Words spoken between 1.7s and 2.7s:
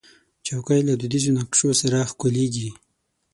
سره ښکليږي.